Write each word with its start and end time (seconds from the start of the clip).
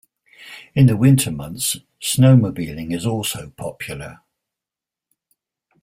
In 0.73 0.87
the 0.87 0.97
winter 0.97 1.29
months, 1.29 1.77
snowmobiling 2.01 2.91
is 2.91 3.05
also 3.05 3.51
popular. 3.51 4.21